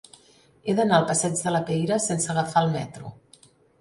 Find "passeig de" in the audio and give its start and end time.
1.11-1.53